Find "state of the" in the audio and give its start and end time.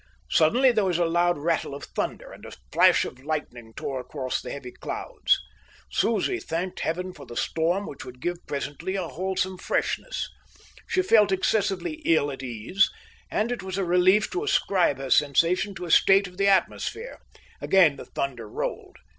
15.91-16.47